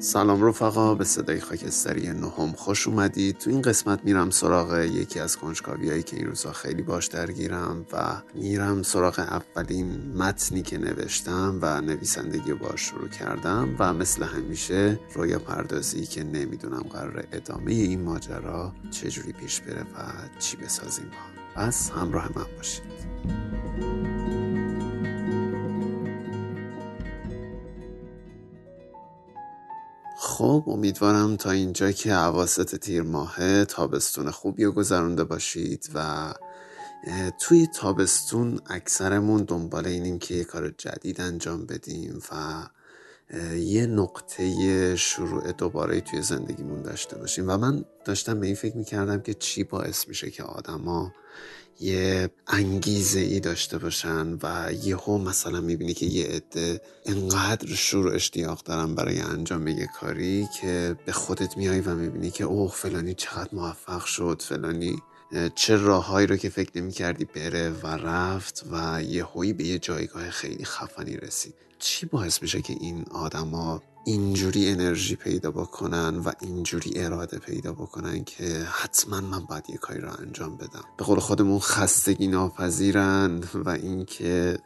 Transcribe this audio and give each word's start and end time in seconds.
سلام 0.00 0.44
رفقا 0.44 0.94
به 0.94 1.04
صدای 1.04 1.40
خاکستری 1.40 2.08
نهم 2.08 2.52
خوش 2.52 2.88
اومدید 2.88 3.38
تو 3.38 3.50
این 3.50 3.62
قسمت 3.62 4.04
میرم 4.04 4.30
سراغ 4.30 4.78
یکی 4.78 5.20
از 5.20 5.36
کنجکاوی 5.36 5.90
هایی 5.90 6.02
که 6.02 6.16
این 6.16 6.26
روزا 6.26 6.52
خیلی 6.52 6.82
باش 6.82 7.06
درگیرم 7.06 7.86
و 7.92 8.22
میرم 8.34 8.82
سراغ 8.82 9.18
اولین 9.18 10.16
متنی 10.16 10.62
که 10.62 10.78
نوشتم 10.78 11.58
و 11.62 11.80
نویسندگی 11.80 12.52
باش 12.52 12.80
شروع 12.80 13.08
کردم 13.08 13.76
و 13.78 13.94
مثل 13.94 14.22
همیشه 14.22 15.00
رویا 15.14 15.38
پردازی 15.38 16.06
که 16.06 16.24
نمی‌دونم 16.24 16.86
قرار 16.92 17.24
ادامه 17.32 17.72
این 17.72 18.02
ماجرا 18.02 18.72
چجوری 18.90 19.32
پیش 19.32 19.60
بره 19.60 19.82
و 19.82 20.28
چی 20.38 20.56
بسازیم 20.56 21.06
با 21.06 21.62
پس 21.62 21.90
همراه 21.90 22.30
من 22.34 22.46
باشید. 22.56 23.57
خب 30.38 30.64
امیدوارم 30.66 31.36
تا 31.36 31.50
اینجا 31.50 31.92
که 31.92 32.12
عواست 32.12 32.76
تیر 32.76 33.02
ماهه 33.02 33.64
تابستون 33.64 34.30
خوبی 34.30 34.64
رو 34.64 34.72
گذرونده 34.72 35.24
باشید 35.24 35.90
و 35.94 36.32
توی 37.40 37.66
تابستون 37.66 38.60
اکثرمون 38.66 39.44
دنبال 39.44 39.86
اینیم 39.86 40.18
که 40.18 40.34
یه 40.34 40.44
کار 40.44 40.70
جدید 40.70 41.20
انجام 41.20 41.66
بدیم 41.66 42.20
و 42.32 42.34
یه 43.56 43.86
نقطه 43.86 44.96
شروع 44.96 45.52
دوباره 45.52 46.00
توی 46.00 46.22
زندگیمون 46.22 46.82
داشته 46.82 47.18
باشیم. 47.18 47.48
و 47.48 47.56
من 47.56 47.84
داشتم 48.04 48.40
به 48.40 48.46
این 48.46 48.56
فکر 48.56 48.76
می‌کردم 48.76 49.20
که 49.20 49.34
چی 49.34 49.64
باعث 49.64 50.08
میشه 50.08 50.30
که 50.30 50.42
آدما 50.42 51.12
یه 51.80 52.30
انگیزه 52.46 53.20
ای 53.20 53.40
داشته 53.40 53.78
باشن 53.78 54.38
و 54.42 54.72
یهو 54.82 55.18
مثلا 55.18 55.60
می‌بینی 55.60 55.94
که 55.94 56.06
یه 56.06 56.26
عده 56.26 56.80
انقدر 57.06 57.74
شروع 57.74 58.14
اشتیاق 58.14 58.62
دارن 58.62 58.94
برای 58.94 59.20
انجام 59.20 59.68
یه 59.68 59.88
کاری 60.00 60.48
که 60.60 60.96
به 61.06 61.12
خودت 61.12 61.56
میای 61.56 61.80
و 61.80 61.94
می‌بینی 61.94 62.30
که 62.30 62.44
اوه 62.44 62.72
فلانی 62.72 63.14
چقدر 63.14 63.48
موفق 63.52 64.04
شد 64.04 64.42
فلانی 64.44 65.02
چه 65.54 65.76
راههایی 65.76 66.26
رو 66.26 66.36
که 66.36 66.48
فکر 66.48 66.70
نمی 66.80 66.92
کردی 66.92 67.24
بره 67.24 67.70
و 67.70 67.86
رفت 67.86 68.64
و 68.72 69.02
یه 69.02 69.24
هوی 69.24 69.52
به 69.52 69.64
یه 69.64 69.78
جایگاه 69.78 70.30
خیلی 70.30 70.64
خفنی 70.64 71.16
رسید. 71.16 71.54
چی 71.78 72.06
باعث 72.06 72.42
میشه 72.42 72.62
که 72.62 72.72
این 72.80 73.04
آدما 73.10 73.82
اینجوری 74.08 74.68
انرژی 74.68 75.16
پیدا 75.16 75.50
بکنن 75.50 76.18
و 76.18 76.32
اینجوری 76.40 76.92
اراده 76.96 77.38
پیدا 77.38 77.72
بکنن 77.72 78.24
که 78.24 78.44
حتما 78.70 79.20
من 79.20 79.44
باید 79.44 79.70
یه 79.70 79.76
کاری 79.76 80.00
رو 80.00 80.10
انجام 80.18 80.56
بدم. 80.56 80.84
به 80.98 81.04
قول 81.04 81.18
خودمون 81.18 81.58
خستگی 81.58 82.26
ناپذیرن 82.26 83.44
و 83.54 83.68
اینکه 83.68 84.58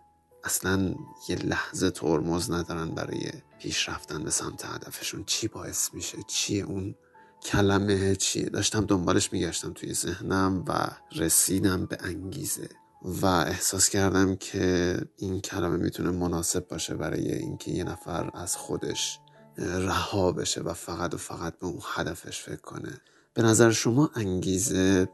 اصلا 0.44 0.94
یه 1.28 1.36
لحظه 1.36 1.90
ترمز 1.90 2.50
ندارن 2.50 2.94
برای 2.94 3.30
پیش 3.58 3.88
رفتن 3.88 4.24
به 4.24 4.30
سمت 4.30 4.64
هدفشون. 4.64 5.24
چی 5.26 5.48
باعث 5.48 5.94
میشه؟ 5.94 6.18
چیه 6.28 6.64
اون 6.64 6.94
کلمه؟ 7.42 8.16
چیه؟ 8.16 8.44
داشتم 8.44 8.84
دنبالش 8.84 9.32
میگشتم 9.32 9.72
توی 9.72 9.94
ذهنم 9.94 10.64
و 10.68 10.88
رسیدم 11.16 11.86
به 11.86 11.98
انگیزه 12.00 12.68
و 13.04 13.26
احساس 13.26 13.88
کردم 13.88 14.36
که 14.36 14.96
این 15.16 15.40
کلمه 15.40 15.76
می‌تونه 15.76 16.10
مناسب 16.10 16.68
باشه 16.68 16.94
برای 16.94 17.32
اینکه 17.32 17.70
یه 17.70 17.84
نفر 17.84 18.30
از 18.34 18.56
خودش 18.56 19.18
رها 19.58 20.32
بشه 20.32 20.60
و 20.60 20.72
فقط 20.72 21.14
و 21.14 21.16
فقط 21.16 21.58
به 21.58 21.66
اون 21.66 21.80
هدفش 21.94 22.42
فکر 22.42 22.60
کنه. 22.60 23.00
به 23.34 23.42
نظر 23.42 23.70
شما 23.70 24.10
انگیزه 24.14 25.08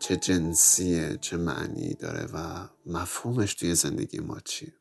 چه 0.00 0.16
جنسیه 0.16 1.18
چه 1.20 1.36
معنی 1.36 1.94
داره 1.94 2.26
و 2.34 2.68
مفهومش 2.86 3.54
توی 3.54 3.74
زندگی 3.74 4.18
ما 4.18 4.40
چیه؟ 4.44 4.72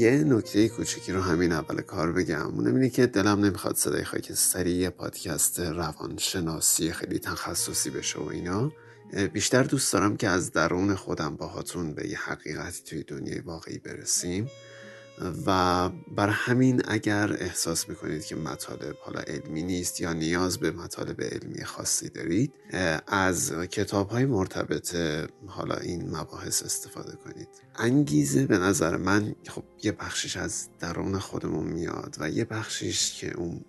یه 0.00 0.24
نکته 0.24 0.68
کوچکی 0.68 1.12
رو 1.12 1.20
همین 1.20 1.52
اول 1.52 1.80
کار 1.80 2.12
بگم. 2.12 2.46
اونم 2.46 2.74
اینه 2.74 2.90
که 2.90 3.06
دلم 3.06 3.44
نمی‌خواد 3.44 3.76
صدای 3.76 4.04
خاکستری 4.04 4.70
یه 4.70 4.90
پادکست 4.90 5.60
روانشناسی 5.60 6.92
خیلی 6.92 7.18
تخصصی 7.18 7.90
بشه 7.90 8.18
و 8.18 8.28
اینا. 8.28 8.72
بیشتر 9.32 9.62
دوست 9.62 9.92
دارم 9.92 10.16
که 10.16 10.28
از 10.28 10.52
درون 10.52 10.94
خودم 10.94 11.36
باهاتون 11.36 11.94
به 11.94 12.08
یه 12.08 12.18
حقیقتی 12.18 12.82
توی 12.84 13.02
دنیای 13.02 13.40
واقعی 13.40 13.78
برسیم. 13.78 14.50
و 15.46 15.88
بر 15.88 16.28
همین 16.28 16.82
اگر 16.88 17.32
احساس 17.32 17.88
می‌کنید 17.88 18.24
که 18.24 18.36
مطالب 18.36 18.96
حالا 19.00 19.20
علمی 19.20 19.62
نیست 19.62 20.00
یا 20.00 20.12
نیاز 20.12 20.58
به 20.58 20.70
مطالب 20.70 21.20
علمی 21.20 21.64
خاصی 21.64 22.08
دارید 22.08 22.52
از 23.06 23.52
کتاب 23.52 24.10
های 24.10 24.24
مرتبط 24.24 24.96
حالا 25.46 25.74
این 25.74 26.16
مباحث 26.16 26.62
استفاده 26.62 27.16
کنید. 27.16 27.48
انگیزه 27.76 28.46
به 28.46 28.58
نظر 28.58 28.96
من 28.96 29.34
خب 29.48 29.64
یه 29.82 29.92
بخشش 29.92 30.36
از 30.36 30.68
درون 30.78 31.18
خودمون 31.18 31.66
میاد 31.66 32.16
و 32.20 32.30
یه 32.30 32.44
بخشش 32.44 33.12
که 33.12 33.36
اون 33.36 33.64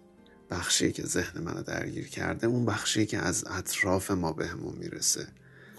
بخشی 0.50 0.92
که 0.92 1.06
ذهن 1.06 1.42
منو 1.42 1.64
درگیر 1.64 2.08
کرده 2.08 2.48
اون 2.48 2.66
بخشی 2.66 3.06
که 3.06 3.18
از 3.18 3.46
اطراف 3.48 4.12
ما 4.12 4.34
بهمون 4.34 4.76
می‌رسه. 4.78 5.28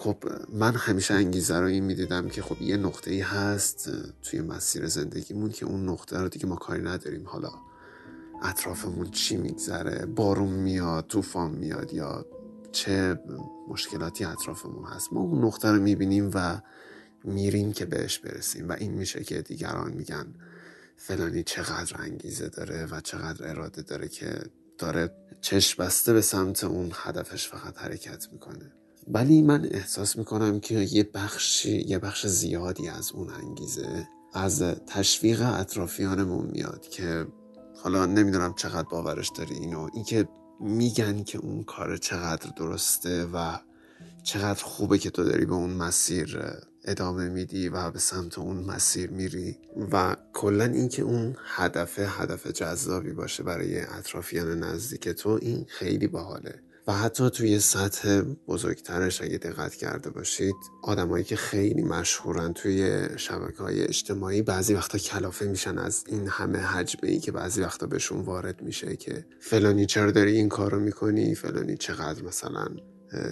خب 0.03 0.17
من 0.53 0.75
همیشه 0.75 1.15
انگیزه 1.15 1.59
رو 1.59 1.67
این 1.67 1.85
می‌دیدم 1.85 2.29
که 2.29 2.43
خب 2.43 2.63
یه 2.63 2.77
نقطه 2.77 3.11
ای 3.11 3.21
هست 3.21 3.91
توی 4.23 4.41
مسیر 4.41 4.87
زندگیمون 4.87 5.51
که 5.51 5.67
اون 5.67 5.89
نقطه 5.89 6.19
رو 6.19 6.29
دیگه 6.29 6.47
ما 6.47 6.57
کاری 6.57 6.83
نداریم. 6.83 7.27
حالا 7.27 7.51
اطرافمون 8.43 9.11
چی 9.11 9.37
میگذره؟ 9.37 10.07
بارون 10.07 10.53
میاد 10.53 11.07
طوفان 11.07 11.51
میاد 11.51 11.93
یا 11.93 12.27
چه 12.73 13.19
مشکلاتی 13.69 14.25
اطرافمون 14.25 14.85
هست؟ 14.85 15.13
ما 15.13 15.21
اون 15.21 15.45
نقطه 15.45 15.69
رو 15.69 15.83
می‌بینیم 15.83 16.31
و 16.35 16.61
میریم 17.25 17.73
که 17.73 17.87
بهش 17.87 18.19
برسیم 18.19 18.69
و 18.69 18.73
این 18.73 18.93
میشه 18.93 19.25
که 19.25 19.43
دیگران 19.43 19.93
میگن 19.93 20.27
فلانی 20.97 21.43
چقدر 21.43 21.97
انگیزه 21.99 22.49
داره 22.49 22.87
و 22.87 23.01
چقدر 23.01 23.49
اراده 23.49 23.83
داره 23.83 24.09
که 24.09 24.39
داره 24.79 25.11
چشم 25.41 25.85
بسته 25.85 26.13
به 26.13 26.21
سمت 26.21 26.65
اون 26.65 26.91
هدفش 26.95 27.49
فقط 27.49 27.79
حرکت 27.79 28.29
می‌کنه. 28.33 28.82
ولی 29.09 29.43
من 29.43 29.69
احساس 29.71 30.17
می‌کنم 30.17 30.61
که 30.61 30.75
یه 30.75 31.11
بخشی 31.15 31.81
یه 31.81 31.99
بخش 31.99 32.27
زیادی 32.27 32.89
از 32.89 33.13
اون 33.13 33.31
انگیزه 33.31 34.09
از 34.35 34.63
تشویق 34.87 35.43
اطرافیانمون 35.43 36.47
میاد 36.47 36.89
که 36.89 37.27
حالا 37.83 38.07
نمی‌دونم 38.07 38.55
چقدر 38.57 38.89
باورش 38.89 39.29
داری 39.29 39.55
اینو. 39.55 39.89
اینکه 39.95 40.29
میگن 40.61 41.23
که 41.23 41.39
اون 41.39 41.65
کار 41.65 41.97
چقدر 41.97 42.51
درسته 42.57 43.25
و 43.25 43.59
چقدر 44.23 44.65
خوبه 44.65 44.99
که 44.99 45.11
تو 45.11 45.25
داری 45.25 45.47
به 45.47 45.55
اون 45.55 45.71
مسیر 45.71 46.41
ادامه 46.85 47.29
میدی 47.29 47.69
و 47.69 47.91
به 47.91 47.99
سمت 47.99 48.39
اون 48.39 48.57
مسیر 48.57 49.11
میری 49.11 49.59
و 49.93 50.17
کلا 50.33 50.65
اینکه 50.65 51.03
اون 51.03 51.37
هدف 51.45 51.99
هدف 51.99 52.47
جذابی 52.47 53.13
باشه 53.13 53.43
برای 53.43 53.81
اطرافیان 53.81 54.59
نزدیک 54.59 55.09
تو 55.09 55.39
این 55.43 55.67
خیلی 55.69 56.07
باحاله. 56.07 56.63
و 56.87 56.93
حتی 56.93 57.31
توی 57.31 57.61
سطح 57.61 58.23
بزرگترش 58.49 59.23
اگه 59.23 59.39
دقت 59.39 59.75
کرده 59.75 60.11
باشید 60.11 60.55
آدمایی 60.83 61.25
که 61.25 61.37
خیلی 61.37 61.83
مشهورن 61.83 62.53
توی 62.53 63.09
شبکه 63.17 63.63
های 63.63 63.83
اجتماعی 63.83 64.43
بعضی 64.43 64.75
وقتا 64.75 64.99
کلافه 64.99 65.47
میشن 65.47 65.79
از 65.79 66.05
این 66.09 66.29
همه 66.29 66.59
حجمه 66.59 67.11
ای 67.11 67.19
که 67.19 67.33
بعضی 67.33 67.63
وقتا 67.63 67.87
بهشون 67.87 68.21
وارد 68.21 68.63
میشه 68.63 68.97
که 68.97 69.27
فلانی 69.41 69.87
چرا 69.87 70.11
داری 70.11 70.37
این 70.37 70.49
کارو 70.49 70.81
می‌کنی؟ 70.81 71.35
فلانی 71.35 71.77
چقدر 71.77 72.23
مثلا 72.23 72.67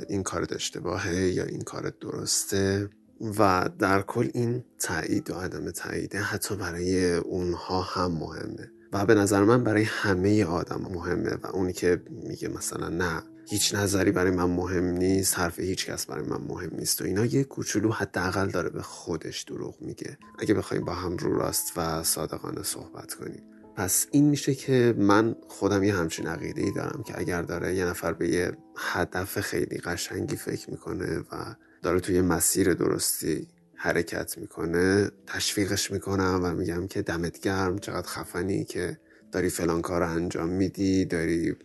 این 0.08 0.22
کارت 0.22 0.52
اشتباهه 0.52 1.16
یا 1.16 1.44
این 1.44 1.60
کارت 1.60 1.98
درسته؟ 1.98 2.90
و 3.38 3.70
در 3.78 4.02
کل 4.02 4.28
این 4.34 4.64
تایید 4.78 5.30
و 5.30 5.34
عدم 5.34 5.70
تاییده 5.70 6.18
حتی 6.18 6.56
برای 6.56 7.14
اونها 7.14 7.82
هم 7.82 8.12
مهمه. 8.12 8.70
و 8.92 9.06
به 9.06 9.14
نظر 9.14 9.44
من 9.44 9.64
برای 9.64 9.82
همه 9.82 10.44
آدم 10.44 10.80
مهمه 10.94 11.34
و 11.42 11.46
اونی 11.46 11.72
که 11.72 12.02
میگه 12.10 12.48
مثلا 12.48 12.88
نه 12.88 13.22
هیچ 13.50 13.74
نظری 13.74 14.12
برای 14.12 14.30
من 14.30 14.44
مهم 14.44 14.84
نیست 14.84 15.38
حرف 15.38 15.60
هیچ 15.60 15.86
کس 15.86 16.06
برای 16.06 16.24
من 16.24 16.40
مهم 16.48 16.70
نیست 16.72 17.02
و 17.02 17.04
اینا. 17.04 17.24
یه 17.24 17.44
کوچولو 17.44 17.92
حداقل 17.92 18.50
داره 18.50 18.70
به 18.70 18.82
خودش 18.82 19.42
دروغ 19.42 19.74
میگه. 19.80 20.18
اگه 20.38 20.54
بخوایم 20.54 20.84
با 20.84 20.94
هم 20.94 21.16
رو 21.16 21.38
راست 21.38 21.72
و 21.76 22.02
صادقانه 22.02 22.62
صحبت 22.62 23.14
کنیم. 23.14 23.42
پس 23.76 24.06
این 24.10 24.24
میشه 24.24 24.54
که 24.54 24.94
من 24.98 25.36
خودم 25.48 25.82
یه 25.82 25.94
همچین 25.94 26.26
عقیده 26.26 26.62
ای 26.62 26.72
دارم 26.72 27.02
که 27.02 27.18
اگر 27.18 27.42
داره 27.42 27.74
یه 27.74 27.84
نفر 27.84 28.12
به 28.12 28.28
یه 28.28 28.52
هدف 28.76 29.40
خیلی 29.40 29.78
قشنگی 29.78 30.36
فکر 30.36 30.70
می‌کنه 30.70 31.18
و 31.18 31.54
داره 31.82 32.00
توی 32.00 32.20
مسیر 32.20 32.74
درستی 32.74 33.48
حرکت 33.74 34.38
می‌کنه 34.38 35.10
تشویقش 35.26 35.90
می‌کنم 35.90 36.40
و 36.42 36.54
میگم 36.54 36.86
که 36.86 37.02
دمت 37.02 37.40
گرم 37.40 37.78
چقدر 37.78 38.06
خفنی 38.08 38.64
که 38.64 38.98
داری 39.32 39.50
فلان 39.50 39.82
کار 39.82 40.02
انجام 40.02 40.48
میدی 40.48 41.04
داری 41.04 41.56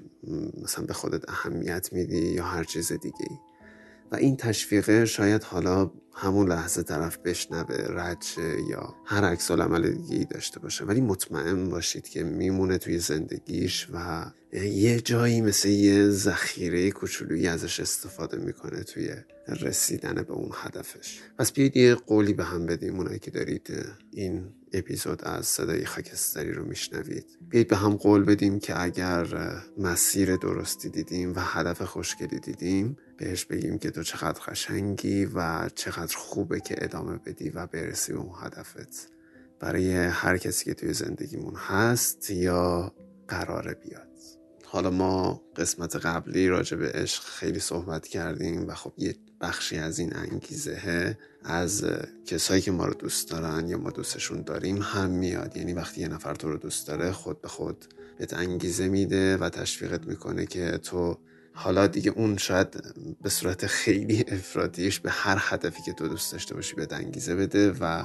مثلا 0.63 0.85
به 0.85 0.93
خودت 0.93 1.29
اهمیت 1.29 1.89
میدی 1.93 2.17
یا 2.17 2.43
هر 2.43 2.63
چیز 2.63 2.91
دیگه 2.91 3.29
و 4.11 4.15
این 4.15 4.37
تشویقه 4.37 5.05
شاید 5.05 5.43
حالا 5.43 5.91
همون 6.13 6.49
لحظه 6.49 6.83
طرف 6.83 7.17
بشنوه 7.17 7.75
رد 7.89 8.23
یا 8.69 8.95
هر 9.05 9.23
عکس 9.25 9.51
عمل 9.51 9.91
دیگه 9.91 10.25
داشته 10.25 10.59
باشه. 10.59 10.85
ولی 10.85 11.01
مطمئن 11.01 11.69
باشید 11.69 12.07
که 12.07 12.23
میمونه 12.23 12.77
توی 12.77 12.99
زندگیش 12.99 13.87
و 13.93 14.25
یه 14.53 14.99
جایی 14.99 15.41
مثل 15.41 15.69
یه 15.69 16.09
ذخیره 16.09 16.91
کوچولویی 16.91 17.47
ازش 17.47 17.79
استفاده 17.79 18.37
می‌کنه 18.37 18.83
توی 18.83 19.09
رسیدن 19.47 20.13
به 20.13 20.33
اون 20.33 20.51
هدفش. 20.53 21.19
پس 21.39 21.51
بیایید 21.51 21.77
یه 21.77 21.95
قولی 21.95 22.33
به 22.33 22.43
هم 22.43 22.65
بدیم 22.65 22.95
اونایی 22.97 23.19
که 23.19 23.31
دارید 23.31 23.85
این 24.11 24.53
اپیزود 24.77 25.23
از 25.23 25.45
صدای 25.45 25.85
خاکستری 25.85 26.51
رو 26.51 26.65
میشنوید. 26.65 27.25
بیایید 27.49 27.67
به 27.67 27.75
هم 27.75 27.95
قول 27.95 28.23
بدیم 28.23 28.59
که 28.59 28.81
اگر 28.81 29.27
مسیر 29.77 30.35
درستی 30.35 30.89
دیدیم 30.89 31.33
و 31.35 31.39
هدف 31.39 31.81
خوشگلی 31.81 32.39
دیدیم 32.39 32.97
بهش 33.17 33.45
بگیم 33.45 33.77
که 33.77 33.91
تو 33.91 34.03
چقدر 34.03 34.41
قشنگی 34.41 35.25
و 35.25 35.69
چقدر 35.75 36.17
خوبه 36.17 36.59
که 36.59 36.75
ادامه 36.77 37.17
بدی 37.17 37.49
و 37.49 37.67
برسی 37.67 38.13
به 38.13 38.19
اون 38.19 38.35
هدفت. 38.41 39.09
برای 39.59 39.95
هر 39.95 40.37
کسی 40.37 40.65
که 40.65 40.73
توی 40.73 40.93
زندگیمون 40.93 41.55
هست 41.55 42.29
یا 42.29 42.93
قراره 43.27 43.73
بیاد. 43.73 44.14
حالا 44.75 44.89
ما 44.89 45.41
قسمت 45.55 45.95
قبلی 45.95 46.47
راجع 46.47 46.77
به 46.77 46.91
عشق 46.91 47.23
خیلی 47.23 47.59
صحبت 47.59 48.07
کردیم 48.07 48.67
و 48.67 48.73
خب 48.73 48.93
یه 48.97 49.15
بخشی 49.41 49.77
از 49.77 49.99
این 49.99 50.15
انگیزه 50.15 51.17
از 51.43 51.85
کسایی 52.25 52.61
که 52.61 52.71
ما 52.71 52.85
رو 52.85 52.93
دوست 52.93 53.29
دارن 53.29 53.67
یا 53.67 53.77
ما 53.77 53.89
دوستشون 53.89 54.41
داریم 54.41 54.81
هم 54.81 55.09
میاد. 55.09 55.57
یعنی 55.57 55.73
وقتی 55.73 56.01
یه 56.01 56.07
نفر 56.07 56.35
تو 56.35 56.51
رو 56.51 56.57
دوست 56.57 56.87
داره 56.87 57.11
خود 57.11 57.41
به 57.41 57.47
خود 57.47 57.85
بهت 58.17 58.33
انگیزه 58.33 58.87
میده 58.87 59.37
و 59.37 59.49
تشویقت 59.49 60.07
می‌کنه 60.07 60.45
که 60.45 60.77
تو 60.77 61.17
حالا 61.53 61.87
دیگه 61.87 62.11
اون 62.11 62.37
شاید 62.37 62.83
به 63.21 63.29
صورت 63.29 63.67
خیلی 63.67 64.25
افرادیش 64.27 64.99
به 64.99 65.11
هر 65.11 65.37
هدفی 65.39 65.81
که 65.85 65.93
تو 65.93 66.07
دوست 66.07 66.31
داشته 66.31 66.55
باشی 66.55 66.75
به 66.75 66.87
انگیزه 66.91 67.35
بده 67.35 67.71
و 67.71 68.03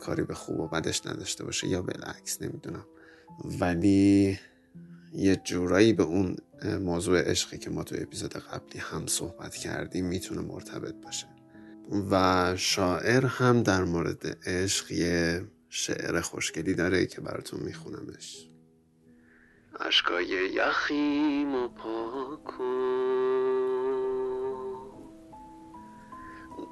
کاری 0.00 0.22
به 0.22 0.34
خوب 0.34 0.60
و 0.60 0.68
بدش 0.68 1.06
نداشته 1.06 1.44
باشه 1.44 1.68
یا 1.68 1.82
بالعکس 1.82 2.42
نمی‌دونم. 2.42 2.86
ولی 3.60 4.38
یه 5.12 5.36
جورایی 5.36 5.92
به 5.92 6.02
اون 6.02 6.36
موضوع 6.80 7.30
عشقی 7.30 7.58
که 7.58 7.70
ما 7.70 7.84
تو 7.84 7.96
اپیزود 7.98 8.34
قبلی 8.34 8.80
هم 8.80 9.06
صحبت 9.06 9.54
کردیم 9.54 10.04
می‌تونه 10.04 10.40
مرتبط 10.40 10.94
باشه. 10.94 11.26
و 12.10 12.54
شاعر 12.56 13.26
هم 13.26 13.62
در 13.62 13.84
مورد 13.84 14.38
عشق 14.46 14.92
یه 14.92 15.44
شعر 15.68 16.20
خوشگلی 16.20 16.74
داره 16.74 17.06
که 17.06 17.20
براتون 17.20 17.60
میخونمش. 17.60 18.48
اشکای 19.80 20.26
یخیم 20.26 21.54
و 21.54 21.68
پاکن 21.68 23.06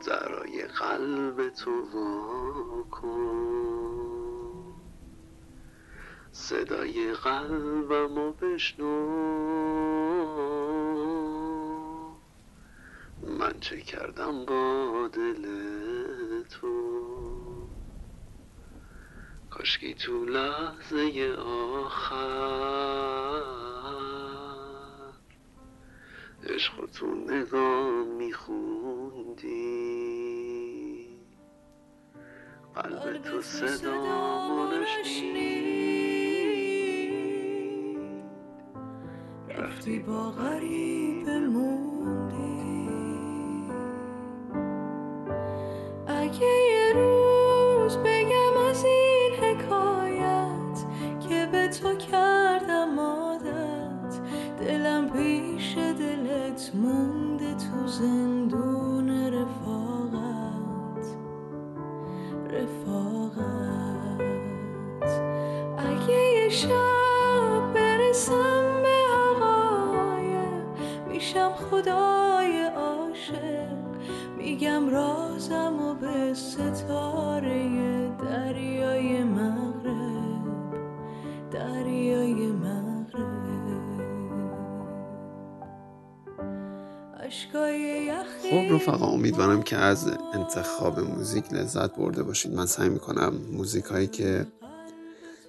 درای 0.07 0.63
قلب 0.63 1.49
تو 1.49 1.71
واکن 1.93 3.84
صدای 6.37 7.13
قلبم 7.13 8.19
و 8.19 8.33
بشنو. 8.33 9.05
من 13.39 13.61
چه 13.61 13.81
کردم 13.81 14.45
با 14.45 15.09
دل 15.13 15.43
تو؟ 16.43 16.69
کاشکی 19.51 19.95
تو 19.95 20.25
لحظه 20.25 21.37
آخر 21.79 23.43
عشق 26.49 26.87
تو 26.87 27.07
نگاه 27.07 28.05
میخوندی. 28.19 29.55
قلب 32.75 33.23
تو 33.23 33.43
صدا 33.43 34.71
نشنید 34.71 35.94
رفتی 39.85 39.99
با 39.99 40.31
غریب 40.31 41.29
موندی 41.29 41.94
میگم 74.55 74.91
رازم 74.91 75.83
و 75.83 75.95
به 75.95 76.35
ستاره 76.35 77.69
دریای 78.09 79.25
مغرب 79.25 80.45
دریای 81.51 82.53
خب 88.51 88.75
رفقا 88.75 89.07
امیدوارم 89.07 89.63
که 89.63 89.77
از 89.77 90.11
انتخاب 90.35 91.01
موزیک 91.01 91.53
لذت 91.53 91.97
برده 91.97 92.23
باشید. 92.23 92.55
من 92.55 92.67
سعی 92.67 92.89
می‌کنم 92.89 93.33
موزیک 93.53 93.85
هایی 93.85 94.07
که 94.07 94.47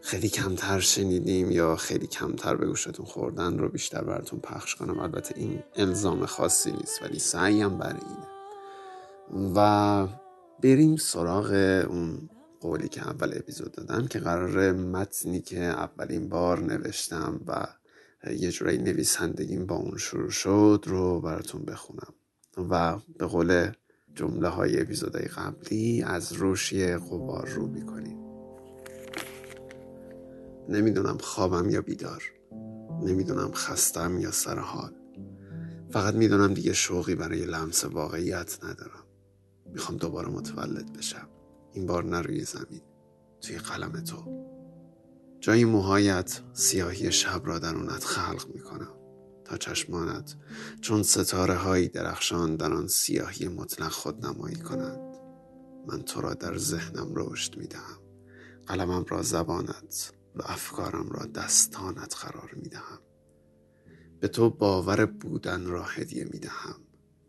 خیلی 0.02 0.30
کمتر 0.30 0.80
شنیدیم 0.80 1.52
یا 1.52 1.76
خیلی 1.76 2.08
کمتر 2.08 2.56
به 2.56 2.66
گوشتون 2.66 3.06
خوردن 3.06 3.58
رو 3.58 3.70
بیشتر 3.70 4.04
براتون 4.04 4.40
پخش 4.40 4.76
کنم. 4.76 5.00
البته 5.00 5.34
این 5.38 5.64
الزام 5.76 6.26
خاصی 6.26 6.72
نیست 6.72 7.02
ولی 7.02 7.20
سعیم 7.20 7.78
برای 7.78 7.94
اینه. 7.94 8.25
و 9.56 10.08
بریم 10.64 10.96
سراغ 10.96 11.52
اون 11.90 12.30
قولی 12.62 12.88
که 12.88 13.02
اول 13.02 13.34
اپیزود 13.38 13.72
دادم 13.72 14.08
که 14.08 14.20
قرار 14.20 14.72
متنی 14.72 15.42
که 15.42 15.60
اولین 15.60 16.30
بار 16.30 16.60
نوشتم 16.60 17.42
و 17.48 17.68
یه 18.32 18.52
جورایی 18.52 18.78
نویسندگیم 18.78 19.66
با 19.66 19.76
اون 19.76 19.98
شروع 19.98 20.30
شد 20.30 20.84
رو 20.88 21.22
براتون 21.22 21.66
بخونم. 21.66 22.14
و 22.70 22.98
به 23.18 23.26
قول 23.26 23.72
جمله 24.16 24.48
های 24.48 24.82
اپیزودهای 24.82 25.26
قبلی 25.26 26.04
از 26.04 26.34
روشی 26.34 26.96
قبار 26.96 27.48
رو 27.48 27.68
می‌کنیم. 27.68 28.18
نمی‌دونم 30.70 31.18
خوابم 31.18 31.70
یا 31.70 31.82
بیدار. 31.82 32.24
نمی‌دونم 33.04 33.52
خستم 33.52 34.20
یا 34.20 34.32
سر 34.32 34.60
حال 34.60 34.92
فقط 35.90 36.14
می‌دونم 36.14 36.54
دیگه 36.54 36.74
شوقی 36.74 37.16
برای 37.16 37.46
لمس 37.46 37.86
واقعیت 37.86 38.64
ندارم. 38.64 39.05
می‌خوام 39.76 39.98
دوباره 39.98 40.30
متولد 40.30 40.94
بشم. 40.94 41.28
این 41.74 41.86
بار 41.86 42.04
نه 42.04 42.22
روی 42.22 42.44
زمین 42.46 42.82
توی 43.42 43.58
قلم 43.58 44.04
تو. 44.04 44.46
جای 45.40 45.66
موهایت 45.66 46.42
سیاهی 46.54 47.12
شب 47.12 47.42
را 47.44 47.60
درونت 47.60 48.04
خلق 48.04 48.48
می 48.54 48.60
کنم 48.60 48.94
تا 49.46 49.58
چشمانت 49.58 50.36
چون 50.82 51.04
ستاره 51.04 51.54
هایی 51.54 51.88
درخشان 51.88 52.56
در 52.56 52.74
آن 52.74 52.88
سیاهی 52.88 53.48
مطلق 53.48 53.92
خود 53.92 54.26
نمایی 54.26 54.56
کنند. 54.56 55.16
من 55.88 56.02
تو 56.02 56.22
را 56.22 56.34
در 56.34 56.58
ذهنم 56.58 57.12
رشد 57.16 57.58
می 57.58 57.68
دهم 57.68 58.00
قلمم 58.68 59.06
را 59.10 59.22
زبانت 59.22 60.12
و 60.36 60.42
افکارم 60.46 61.10
را 61.10 61.26
دستانت 61.26 62.16
قرار 62.26 62.52
می 62.56 62.70
دهم 62.70 63.00
به 64.20 64.28
تو 64.28 64.50
باور 64.50 65.06
بودن 65.06 65.66
را 65.66 65.84
هدیه 65.84 66.24
می 66.24 66.40
دهم 66.40 66.85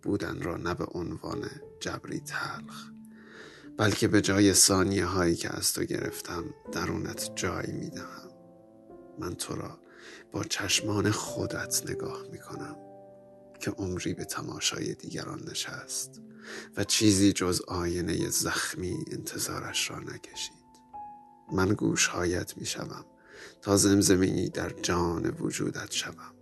بودن 0.06 0.42
را 0.42 0.56
نه 0.56 0.74
به 0.74 0.84
عنوان 0.84 1.50
جبری 1.80 2.20
تلخ 2.20 2.90
بلکه 3.76 4.08
به 4.08 4.20
جای 4.20 4.54
ثانیه 4.54 5.04
هایی 5.04 5.34
که 5.34 5.56
از 5.56 5.72
تو 5.72 5.84
گرفتم 5.84 6.44
درونت 6.72 7.30
جای 7.34 7.72
می 7.72 7.90
دهم 7.90 8.30
من 9.18 9.34
تو 9.34 9.56
را 9.56 9.80
با 10.32 10.44
چشمان 10.44 11.10
خودت 11.10 11.90
نگاه 11.90 12.22
می 12.32 12.38
کنم 12.38 12.76
که 13.60 13.70
عمری 13.70 14.14
به 14.14 14.24
تماشای 14.24 14.94
دیگران 14.94 15.42
نشست 15.50 16.20
و 16.76 16.84
چیزی 16.84 17.32
جز 17.32 17.62
آینه 17.68 18.28
زخمی 18.30 19.04
انتظارش 19.12 19.90
را 19.90 19.98
نکشید. 19.98 20.66
من 21.52 21.68
گوشهایت 21.68 22.58
می 22.58 22.66
شوم 22.66 23.04
تا 23.62 23.76
زمزمینی 23.76 24.48
در 24.48 24.70
جان 24.70 25.36
وجودت 25.40 25.92
شوم. 25.92 26.35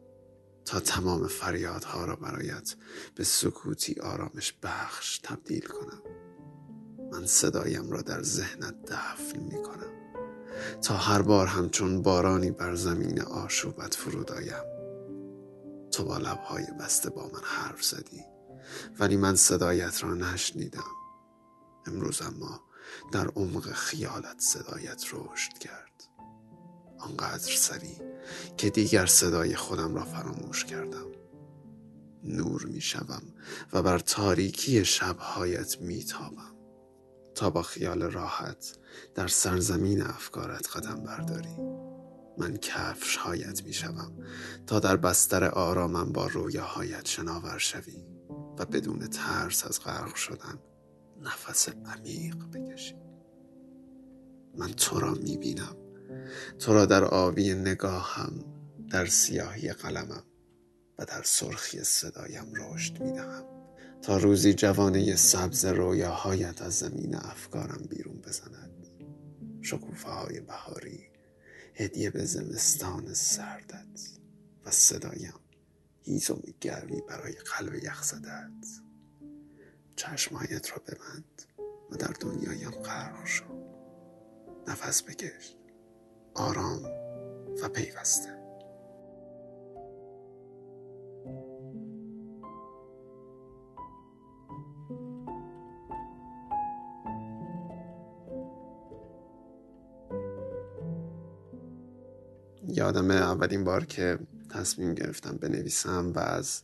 تا 0.65 0.81
تمام 0.81 1.27
فریادها 1.27 2.05
را 2.05 2.17
برایت 2.17 2.75
به 3.15 3.25
سکوتی 3.25 4.01
آرامش 4.01 4.55
بخش 4.63 5.19
تبدیل 5.19 5.67
کنم. 5.67 6.03
من 7.13 7.27
صدایم 7.27 7.91
را 7.91 8.03
در 8.03 8.23
ذهنت 8.23 8.75
دفن 8.85 9.39
می 9.39 9.63
کنم 9.63 9.95
تا 10.83 10.97
هر 10.97 11.23
بار 11.23 11.47
همچون 11.47 12.03
بارانی 12.03 12.51
بر 12.51 12.75
زمین 12.75 13.21
آشوبت 13.21 13.95
فرود 13.95 14.33
آیم. 14.33 14.65
تو 15.93 16.05
با 16.05 16.19
لبهای 16.19 16.67
بسته 16.81 17.11
با 17.11 17.23
من 17.23 17.41
حرف 17.45 17.85
زدی 17.85 18.25
ولی 18.99 19.17
من 19.17 19.37
صدایت 19.37 20.05
را 20.05 20.15
نشنیدم. 20.15 20.91
امروز 21.87 22.23
اما 22.23 22.61
در 23.13 23.27
عمق 23.27 23.73
خیالت 23.73 24.41
صدایت 24.41 25.05
رشد 25.13 25.59
کرد. 25.59 25.94
آنقدر 27.05 27.57
سری 27.57 27.97
که 28.57 28.71
دیگر 28.71 29.07
صدای 29.07 29.57
خودم 29.57 29.95
را 29.95 30.05
فراموش 30.05 30.65
کردم. 30.65 31.07
نور 32.25 32.67
می 32.67 32.81
شوم 32.81 33.23
و 33.73 33.83
بر 33.83 33.99
تاریکی 33.99 34.85
شبهایت 34.85 35.81
می 35.81 36.05
تابم 36.05 36.55
تا 37.35 37.51
با 37.51 37.63
خیال 37.63 38.03
راحت 38.03 38.79
در 39.15 39.29
سرزمین 39.29 40.03
افکارت 40.03 40.77
قدم 40.77 40.95
برداری. 40.95 41.57
من 42.39 42.57
کفش 42.57 43.17
هایت 43.17 43.65
می 43.65 43.73
شوم 43.73 44.13
تا 44.67 44.81
در 44.81 44.97
بستر 44.97 45.45
آرامم 45.45 46.13
با 46.13 46.27
رویاهایت 46.27 47.07
شناور 47.07 47.59
شوی 47.59 48.05
و 48.59 48.65
بدون 48.65 48.99
ترس 48.99 49.67
از 49.67 49.81
غرق 49.81 50.15
شدن 50.15 50.59
نفس 51.23 51.69
عمیق 51.69 52.37
بکشی. 52.37 52.95
من 54.59 54.73
تو 54.73 55.01
را 55.01 55.15
می 55.15 55.37
بینم 55.37 55.77
تو 56.59 56.75
را 56.75 56.87
در 56.87 57.05
آبی 57.05 57.55
نگاهم 57.55 58.45
در 58.91 59.07
سیاهی 59.07 59.73
قلمم 59.73 60.25
و 60.99 61.05
در 61.05 61.23
سرخی 61.23 61.85
صدایم 61.85 62.53
رشد 62.55 63.01
می 63.01 63.13
دهم. 63.13 63.45
تا 64.03 64.17
روزی 64.17 64.55
جوانه 64.55 65.17
سبز 65.17 65.65
رویاهایت 65.65 66.63
از 66.63 66.75
زمین 66.75 67.15
افکارم 67.15 67.87
بیرون 67.91 68.21
بزند. 68.21 68.87
شکوفه 69.63 70.09
های 70.11 70.41
بهاری 70.41 71.05
هدیه 71.75 72.11
به 72.11 72.25
زمستان 72.25 73.15
سردت 73.15 74.01
و 74.65 74.71
صدایم 74.71 75.35
هیزم 76.03 76.43
گرمی 76.61 77.03
برای 77.09 77.33
قلب 77.33 77.75
یخ 77.75 78.03
زدت 78.03 78.81
چشمهایت 79.97 80.71
را 80.71 80.83
ببند 80.87 81.43
و 81.91 81.97
در 81.97 82.15
دنیایم 82.21 82.71
غرق 82.71 83.27
شو. 83.27 83.45
نفس 84.69 85.03
بکش. 85.03 85.57
آرام 86.35 86.83
و 87.63 87.69
پیوسته. 87.69 88.35
یادم 102.69 103.11
اولین 103.11 103.65
بار 103.65 103.85
که 103.85 104.19
تصمیم 104.51 104.95
گرفتم 104.95 105.37
بنویسم 105.37 106.13
و 106.15 106.19
از 106.19 106.63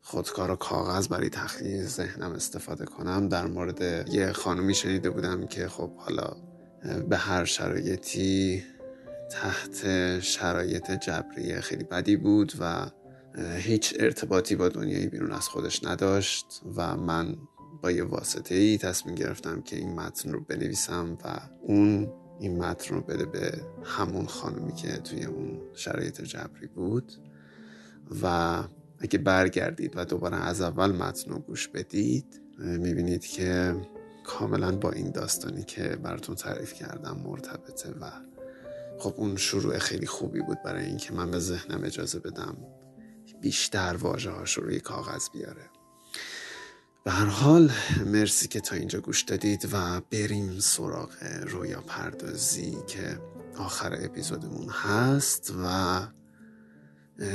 خودکار 0.00 0.50
و 0.50 0.56
کاغذ 0.56 1.08
برای 1.08 1.30
تخلیه 1.30 1.84
ذهنم 1.84 2.32
استفاده 2.32 2.84
کنم 2.84 3.28
در 3.28 3.46
مورد 3.46 4.08
یه 4.08 4.32
خانومی 4.32 4.74
شنیده 4.74 5.10
بودم 5.10 5.46
که 5.46 5.68
خب 5.68 5.96
حالا 5.96 6.36
به 7.08 7.16
هر 7.16 7.44
شرایطی 7.44 8.64
تحت 9.30 10.20
شرایط 10.20 10.90
جبری 10.90 11.60
خیلی 11.60 11.84
بدی 11.84 12.16
بود 12.16 12.52
و 12.60 12.90
هیچ 13.58 13.94
ارتباطی 13.98 14.56
با 14.56 14.68
دنیای 14.68 15.06
بیرون 15.06 15.32
از 15.32 15.48
خودش 15.48 15.84
نداشت 15.84 16.62
و 16.76 16.96
من 16.96 17.36
با 17.82 17.90
یه 17.90 18.04
واسطه 18.04 18.54
ای 18.54 18.78
تصمیم 18.78 19.14
گرفتم 19.14 19.62
که 19.62 19.76
این 19.76 19.94
متن 19.94 20.32
رو 20.32 20.40
بنویسم 20.40 21.18
و 21.24 21.40
اون 21.62 22.12
این 22.40 22.58
متن 22.58 22.94
رو 22.94 23.00
بده 23.00 23.24
به 23.24 23.62
همون 23.84 24.26
خانمی 24.26 24.72
که 24.72 24.88
توی 24.88 25.24
اون 25.24 25.60
شرایط 25.74 26.20
جبری 26.22 26.66
بود 26.66 27.12
و 28.22 28.56
اگه 28.98 29.18
برگردید 29.18 29.92
و 29.96 30.04
دوباره 30.04 30.36
از 30.36 30.60
اول 30.60 30.92
متن 30.92 31.30
رو 31.30 31.38
گوش 31.38 31.68
بدید 31.68 32.40
می‌بینید 32.58 33.26
که 33.26 33.76
کاملا 34.24 34.76
با 34.76 34.90
این 34.90 35.10
داستانی 35.10 35.62
که 35.62 35.82
براتون 35.82 36.34
تعریف 36.34 36.74
کردم 36.74 37.20
مرتبطه 37.24 37.90
و 37.90 38.10
خب 39.00 39.14
اون 39.16 39.36
شروع 39.36 39.78
خیلی 39.78 40.06
خوبی 40.06 40.40
بود 40.40 40.62
برای 40.62 40.84
اینکه 40.84 41.12
من 41.12 41.30
به 41.30 41.38
ذهنم 41.38 41.84
اجازه 41.84 42.18
بدم 42.18 42.56
بیشتر 43.40 43.96
واژه 43.96 44.30
هاش 44.30 44.52
روی 44.58 44.80
کاغذ 44.80 45.28
بیاره. 45.32 45.70
به 47.04 47.10
هر 47.10 47.26
حال 47.26 47.70
مرسی 48.06 48.48
که 48.48 48.60
تا 48.60 48.76
اینجا 48.76 49.00
گوش 49.00 49.22
دادید 49.22 49.68
و 49.72 50.00
بریم 50.10 50.58
سراغ 50.60 51.10
رویا 51.42 51.80
پردازی 51.80 52.76
که 52.86 53.20
آخر 53.56 53.98
اپیزودمون 54.04 54.68
هست 54.68 55.54
و 55.64 56.00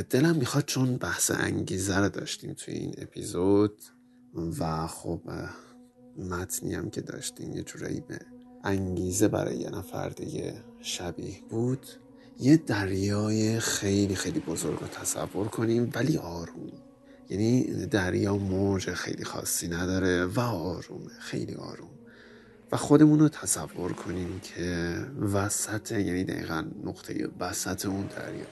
دلم 0.10 0.36
می‌خواد 0.36 0.66
چون 0.66 0.98
بحث 0.98 1.32
انگیزه 1.32 1.98
رو 1.98 2.10
داشتیم 2.10 2.54
توی 2.54 2.74
این 2.74 2.96
اپیزود 2.98 3.82
و 4.60 4.88
خب 4.88 5.22
متنی 6.18 6.74
هم 6.76 6.90
که 6.90 7.02
داشتیم 7.02 7.54
یه 7.54 7.64
جورایی 7.64 8.02
به 8.02 8.20
انگیزه 8.64 9.28
برای 9.28 9.58
یه 9.58 9.70
نفر 9.70 10.10
دیگه 10.10 10.64
شبیه 10.86 11.36
بود 11.50 11.88
یه 12.40 12.58
دریای 12.58 13.60
خیلی 13.60 14.16
خیلی 14.16 14.40
بزرگ 14.40 14.80
رو 14.80 14.88
تصور 14.88 15.48
کنیم 15.48 15.92
ولی 15.96 16.18
آروم. 16.18 16.72
یعنی 17.30 17.86
دریا 17.86 18.38
موج 18.38 18.90
خیلی 18.90 19.24
خاصی 19.24 19.68
نداره 19.68 20.26
و 20.26 20.40
آرومه 20.40 21.12
خیلی 21.20 21.54
آروم. 21.54 21.90
و 22.72 22.78
خودمون 22.78 23.20
رو 23.20 23.30
تصور 23.30 23.94
کنیم 23.94 24.40
که 24.40 24.98
وسط 25.34 25.92
یعنی 25.92 26.24
دقیقا 26.24 26.66
نقطه 26.84 27.30
وسط 27.40 27.86
اون 27.86 28.06
دریا. 28.06 28.46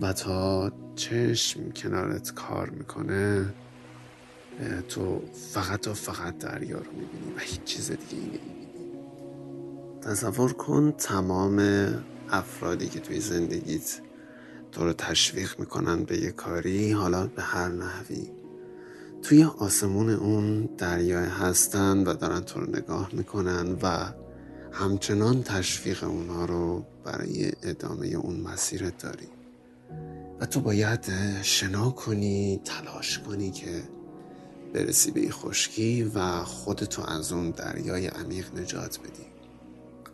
و 0.00 0.12
تا 0.12 0.72
چشم 0.96 1.70
کنارت 1.70 2.34
کار 2.34 2.70
می‌کنه 2.70 3.54
تو 4.88 5.22
فقط 5.52 5.88
و 5.88 5.94
فقط 5.94 6.38
دریا 6.38 6.78
رو 6.78 6.92
می‌بینی 6.92 7.32
و 7.36 7.38
هیچ 7.38 7.64
چیز 7.64 7.90
دیگه 7.90 8.16
نمی‌بینی. 8.16 8.59
تصور 10.02 10.52
کن 10.52 10.92
تمام 10.92 11.58
افرادی 12.30 12.88
که 12.88 13.00
توی 13.00 13.20
زندگیت 13.20 14.00
تو 14.72 14.84
رو 14.84 14.92
تشویق 14.92 15.60
می‌کنن 15.60 16.04
به 16.04 16.18
یه 16.18 16.30
کاری 16.30 16.92
حالا 16.92 17.26
به 17.26 17.42
هر 17.42 17.68
نحوی. 17.68 18.30
توی 19.22 19.44
آسمون 19.44 20.10
اون 20.10 20.68
دریای 20.78 21.26
هستن 21.26 21.98
و 21.98 22.14
دارن 22.14 22.40
تو 22.40 22.60
رو 22.60 22.70
نگاه 22.70 23.10
می‌کنن 23.12 23.76
و 23.82 24.12
همچنان 24.72 25.42
تشویق 25.42 26.04
اونها 26.04 26.44
رو 26.44 26.84
برای 27.04 27.52
ادامه 27.62 28.06
اون 28.06 28.40
مسیرت 28.40 28.98
داری. 28.98 29.28
و 30.40 30.46
تو 30.46 30.60
باید 30.60 31.12
شنا 31.42 31.90
کنی 31.90 32.60
تلاش 32.64 33.18
کنی 33.18 33.50
که 33.50 33.82
برسی 34.74 35.10
به 35.10 35.30
خشکی 35.30 36.02
و 36.14 36.44
خودتو 36.44 37.02
از 37.02 37.32
اون 37.32 37.50
دریای 37.50 38.06
عمیق 38.06 38.58
نجات 38.58 38.98
بدی. 39.00 39.29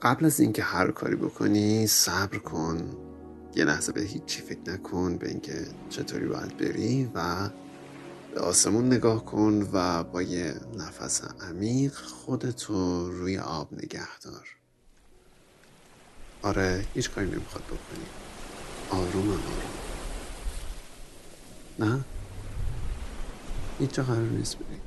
قبل 0.07 0.25
از 0.25 0.41
اینکه 0.41 0.63
هر 0.63 0.91
کاری 0.91 1.17
بکنی 1.17 1.87
صبر 1.87 2.39
کن. 2.39 2.97
یه 3.57 3.65
لحظه 3.65 3.93
به 3.93 4.01
هیچی 4.01 4.43
فکر 4.43 4.71
نکن 4.71 5.17
به 5.17 5.29
اینکه 5.29 5.67
چطوری 5.91 6.27
باید 6.27 6.57
بری 6.57 7.11
و 7.15 7.49
به 8.35 8.41
آسمون 8.41 8.87
نگاه 8.87 9.25
کن 9.25 9.69
و 9.73 10.05
با 10.05 10.23
یه 10.23 10.55
نفس 10.79 11.23
عمیق 11.41 11.95
خودتو 11.95 13.11
روی 13.11 13.39
آب 13.39 13.73
نگه 13.73 14.19
دار. 14.19 14.49
آره 16.43 16.87
هیچ 16.95 17.11
کاری 17.11 17.27
نمی‌خواد 17.27 17.65
بکنی. 17.65 18.07
آروم 18.91 19.29
آروم. 19.29 19.43
نه؟ 21.79 22.05
هیچ 23.79 23.91
جا 23.91 24.03
قرار 24.03 24.21
نیست 24.21 24.59
بری. 24.59 24.81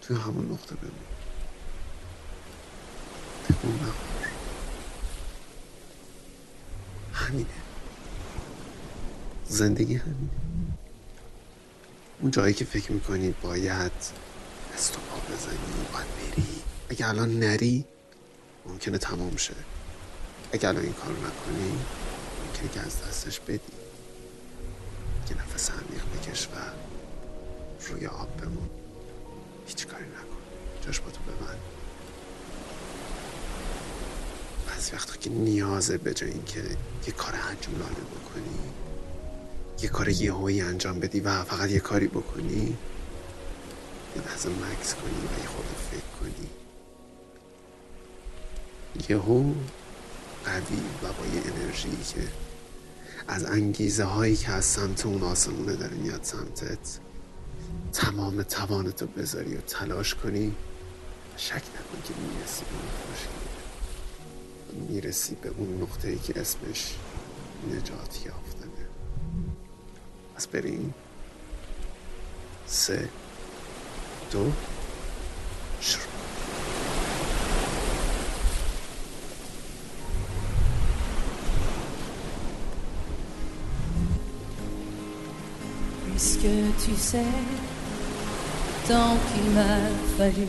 توی 0.00 0.16
همون 0.16 0.52
نقطه 0.52 0.74
بمون 0.74 1.19
تکون 3.48 3.80
همینه. 7.12 7.46
زندگی 9.48 9.94
همینه. 9.94 10.30
اون 12.20 12.30
جایی 12.30 12.54
که 12.54 12.64
فکر 12.64 12.92
می‌کنی 12.92 13.34
باید 13.42 13.92
دست 14.74 14.96
و 14.96 15.00
پا 15.00 15.34
بزنی 15.34 15.56
باید 15.92 16.06
بری. 16.06 16.62
اگه 16.88 17.08
الان 17.08 17.38
نری 17.38 17.84
ممکنه 18.66 18.98
تمام 18.98 19.36
شه. 19.36 19.54
اگه 20.52 20.68
الان 20.68 20.82
این 20.82 20.92
کار 20.92 21.12
نکنی 21.12 21.78
ممکنه 22.46 22.68
که 22.74 22.80
از 22.80 23.02
دستش 23.02 23.40
بدی. 23.40 23.60
که 25.28 25.34
نفس 25.38 25.70
عمیق 25.70 26.02
بکش 26.04 26.46
و 26.46 26.50
روی 27.88 28.06
آب 28.06 28.36
بمون. 28.36 28.70
هیچ 29.66 29.86
کاری 29.86 30.04
نکن. 30.04 30.40
جاش 30.86 31.00
با 31.00 31.10
تو 31.10 31.20
ببند. 31.22 31.58
بعضی 34.80 34.92
وقتا 34.92 35.16
که 35.16 35.30
نیازه 35.30 35.98
به 35.98 36.14
جای 36.14 36.30
اینکه 36.30 36.62
یه 37.06 37.12
کار 37.12 37.34
عجولانه 37.34 37.90
بکنی 37.90 38.58
یه 39.82 39.88
کار 39.88 40.08
یهویی 40.08 40.60
انجام 40.60 41.00
بدی 41.00 41.20
و 41.20 41.44
فقط 41.44 41.70
یه 41.70 41.80
کاری 41.80 42.08
بکنی 42.08 42.76
یه 44.16 44.22
لحظه 44.22 44.48
مکس 44.48 44.94
کنی 44.94 45.12
و 45.12 45.42
یه 45.42 45.48
خورده 45.48 45.74
فکر 45.90 46.00
کنی. 46.20 46.48
یهو 49.08 49.52
قوی 50.44 50.80
و 51.02 51.12
با 51.12 51.26
یه 51.34 51.42
انرژی 51.54 51.96
که 52.14 52.28
از 53.28 53.44
انگیزه 53.44 54.04
هایی 54.04 54.36
که 54.36 54.52
از 54.52 54.64
سمت 54.64 55.06
اون 55.06 55.22
آسمونه 55.22 55.76
داره 55.76 55.94
میاد 55.94 56.20
سمتت 56.22 56.98
تمام 57.92 58.42
توانتو 58.42 59.06
بذاری 59.06 59.56
و 59.56 59.60
تلاش 59.60 60.14
کنی. 60.14 60.54
شک 61.36 61.52
نکن 61.54 62.02
که 62.04 62.14
می‌رسی 62.14 62.64
به 62.64 62.70
اون 62.70 63.59
می‌رسی 64.74 65.34
به 65.34 65.48
اون 65.48 65.82
نقطه 65.82 66.08
ای 66.08 66.18
که 66.18 66.40
اسمش 66.40 66.94
نجات 67.70 68.26
یافتنه. 68.26 68.86
پس 70.36 70.46
بریم. 70.46 70.94
سه 72.66 73.08
دو 74.30 74.52
شروع. 75.80 76.04
Puisque 86.06 86.54
tu 86.82 86.94
sais, 87.10 87.32
tant 88.88 89.16
qu'il 89.28 89.48
m'a 89.56 89.74
fallu 90.16 90.48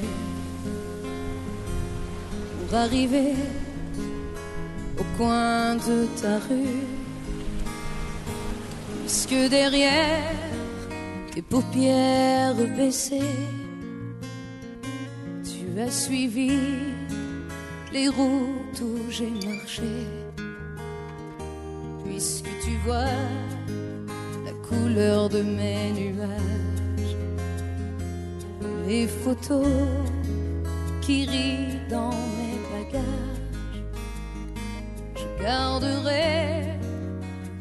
pour 2.57 2.71
arriver 2.85 3.33
au 5.01 5.17
coin 5.17 5.75
de 5.75 6.05
ta 6.21 6.37
rue, 6.47 6.85
puisque 9.03 9.49
derrière 9.49 10.35
tes 11.33 11.41
paupières 11.41 12.53
baissées, 12.77 13.37
tu 15.43 15.79
as 15.79 15.89
suivi 15.89 16.51
les 17.91 18.09
routes 18.09 18.81
où 18.81 19.09
j'ai 19.09 19.33
marché, 19.49 19.93
puisque 22.05 22.51
tu 22.63 22.73
vois 22.85 23.17
la 24.45 24.53
couleur 24.69 25.29
de 25.29 25.41
mes 25.41 25.91
nuages, 25.99 27.15
les 28.87 29.07
photos 29.07 29.87
qui 31.01 31.25
rient 31.25 31.79
dans 31.89 32.15
mes 32.37 32.57
bagages. 32.71 33.30
Garderai 35.41 36.77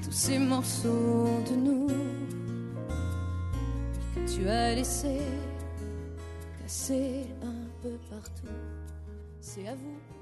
tous 0.04 0.12
ces 0.12 0.38
morceaux 0.38 1.42
de 1.48 1.56
nous 1.56 1.86
que 4.14 4.30
tu 4.30 4.46
as 4.46 4.74
laissés 4.74 5.22
casser 6.60 7.24
un 7.42 7.64
peu 7.82 7.96
partout. 8.10 8.54
C'est 9.40 9.66
à 9.66 9.74
vous. 9.74 10.19